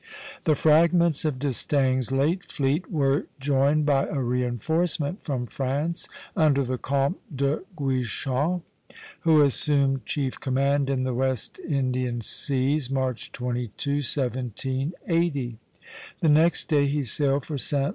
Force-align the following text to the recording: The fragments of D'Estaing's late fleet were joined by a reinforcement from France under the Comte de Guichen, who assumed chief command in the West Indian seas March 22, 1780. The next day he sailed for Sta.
The 0.45 0.55
fragments 0.55 1.25
of 1.25 1.37
D'Estaing's 1.37 2.11
late 2.11 2.49
fleet 2.51 2.91
were 2.91 3.27
joined 3.39 3.85
by 3.85 4.07
a 4.07 4.19
reinforcement 4.19 5.23
from 5.23 5.45
France 5.45 6.09
under 6.35 6.63
the 6.63 6.79
Comte 6.79 7.19
de 7.37 7.59
Guichen, 7.77 8.63
who 9.19 9.43
assumed 9.43 10.07
chief 10.07 10.39
command 10.39 10.89
in 10.89 11.03
the 11.03 11.13
West 11.13 11.59
Indian 11.59 12.19
seas 12.21 12.89
March 12.89 13.31
22, 13.31 13.67
1780. 13.97 15.59
The 16.19 16.29
next 16.29 16.65
day 16.67 16.87
he 16.87 17.03
sailed 17.03 17.45
for 17.45 17.59
Sta. 17.59 17.89